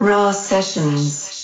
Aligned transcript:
Raw 0.00 0.32
Sessions. 0.32 1.35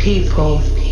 People. 0.00 0.89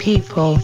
People. 0.00 0.58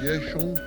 Association 0.00 0.57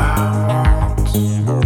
I 0.00 1.42
want. 1.44 1.57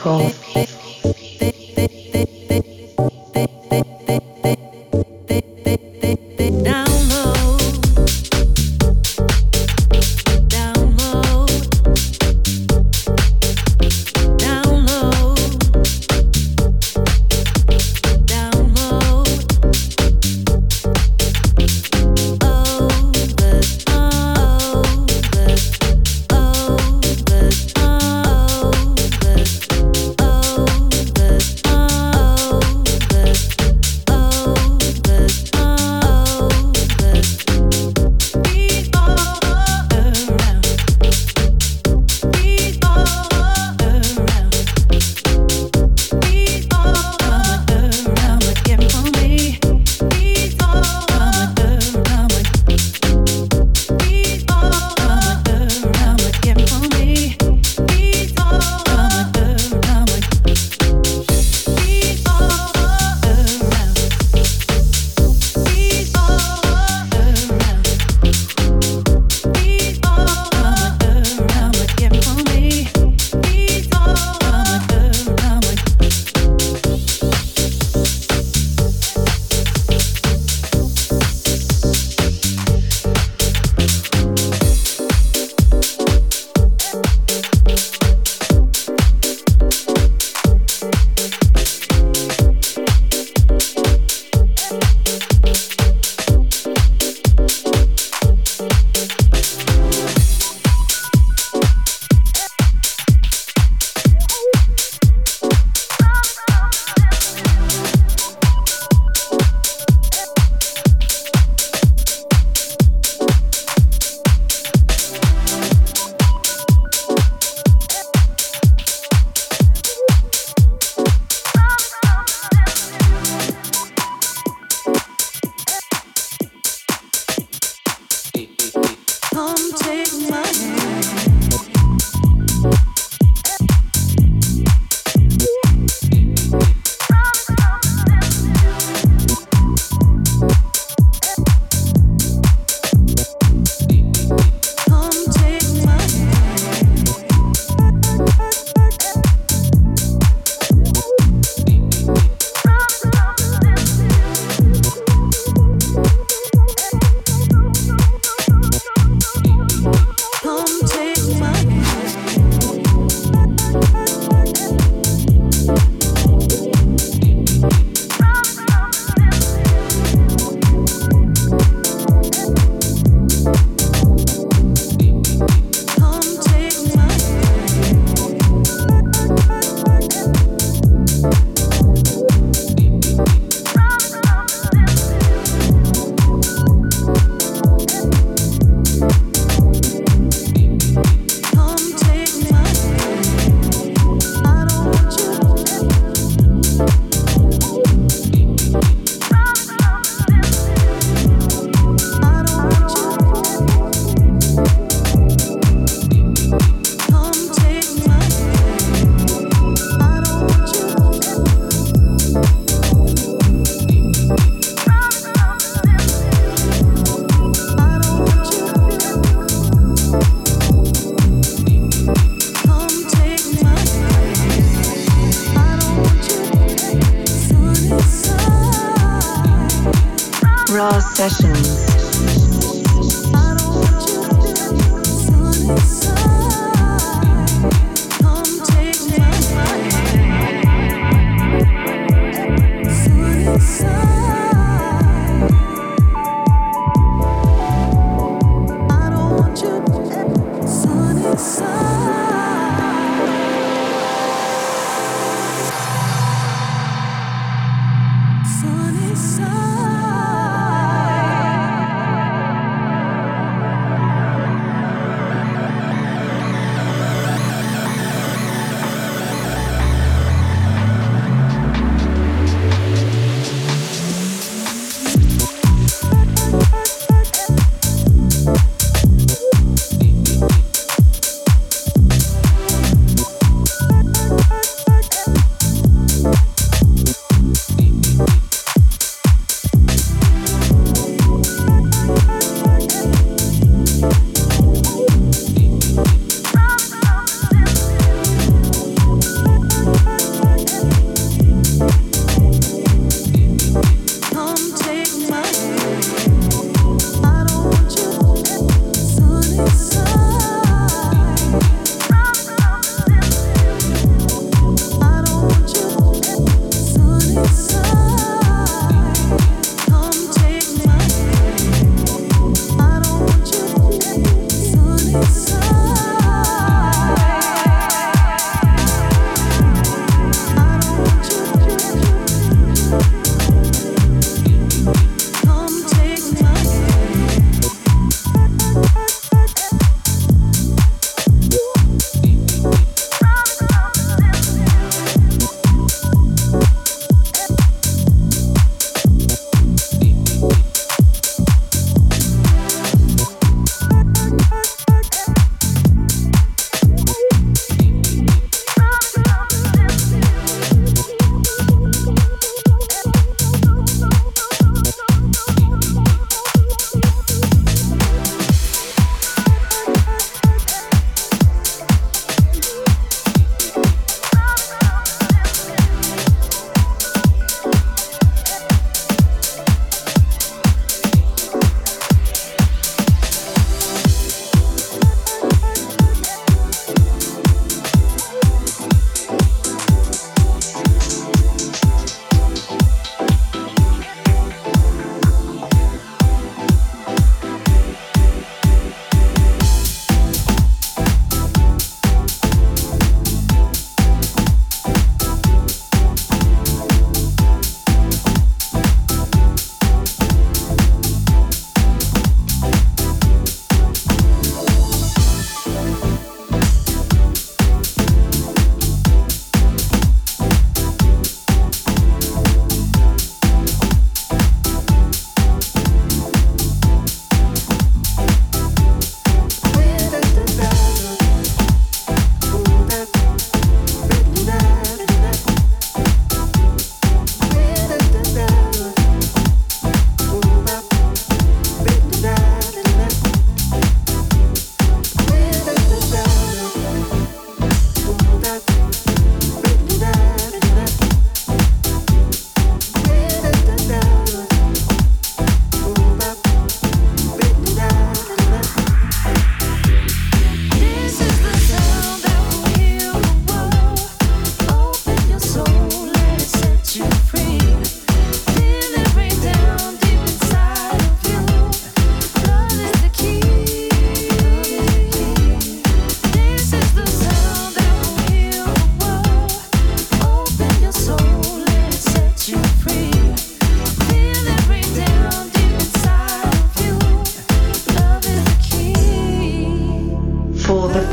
People. 0.00 0.39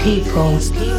People. 0.08 0.97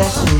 Sessions. 0.00 0.39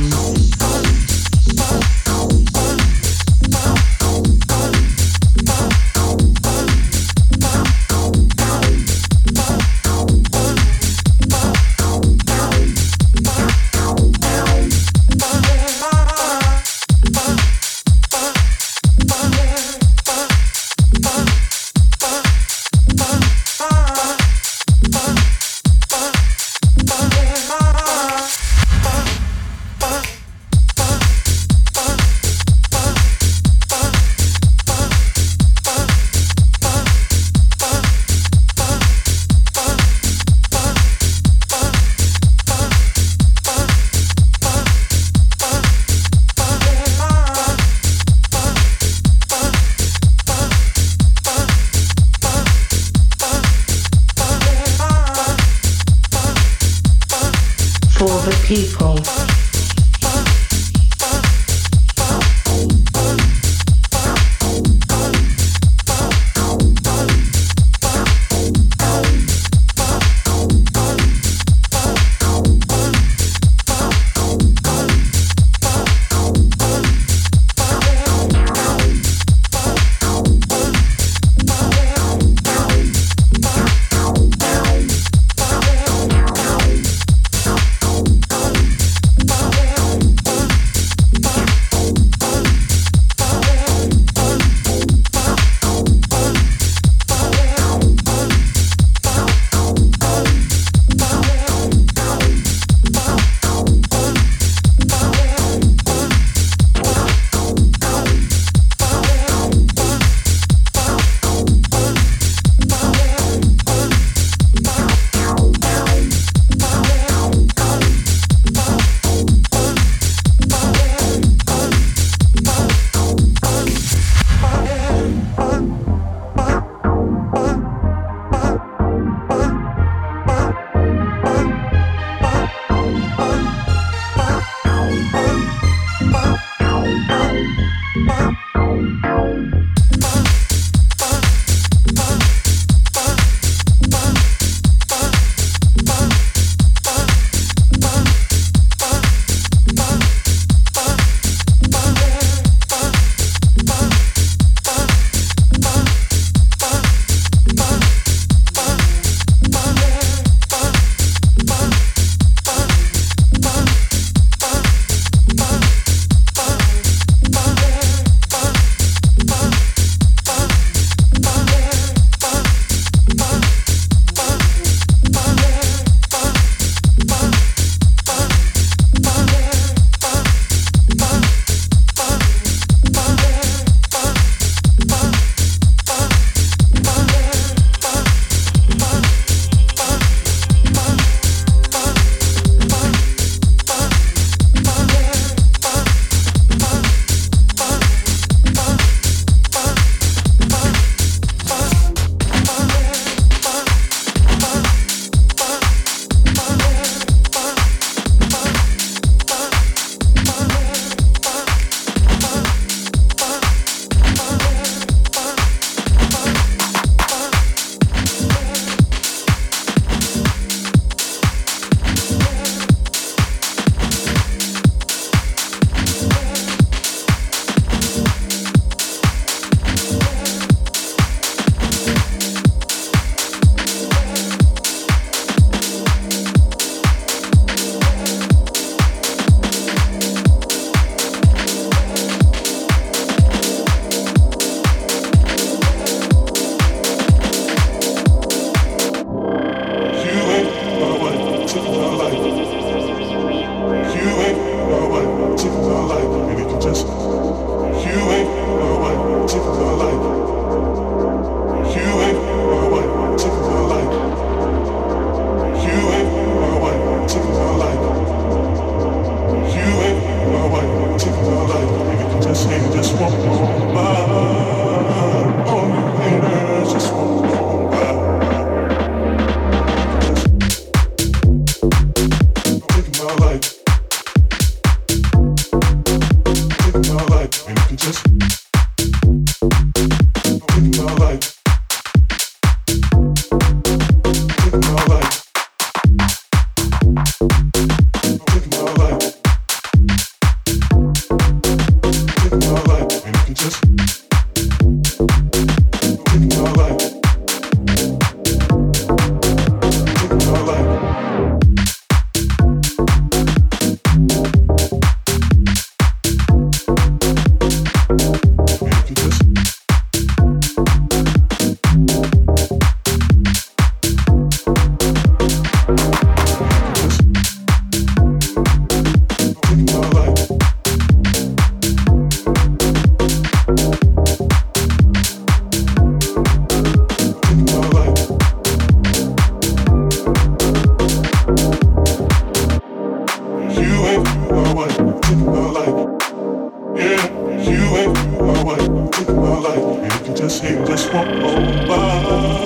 just 350.20 350.43
hit 350.43 350.66
just 350.66 350.93
one 350.93 351.19
more 351.19 351.66
time. 351.66 352.40